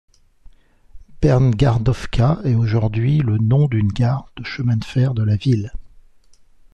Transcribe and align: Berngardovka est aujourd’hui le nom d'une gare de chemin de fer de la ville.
Berngardovka 1.21 2.39
est 2.43 2.55
aujourd’hui 2.55 3.19
le 3.19 3.37
nom 3.37 3.67
d'une 3.67 3.89
gare 3.91 4.31
de 4.35 4.43
chemin 4.43 4.75
de 4.77 4.83
fer 4.83 5.13
de 5.13 5.21
la 5.21 5.35
ville. 5.35 5.71